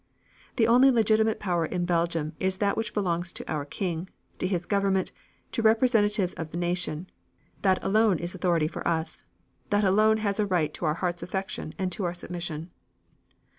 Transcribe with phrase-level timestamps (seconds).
[0.55, 4.65] The only legitimate power in Belgium is that which belongs to our King, to his
[4.65, 5.11] government,
[5.51, 7.05] to the representatives of the nation;
[7.61, 9.25] that alone is authority for us;
[9.69, 12.71] that alone has a right to our heart's affection and to our submission.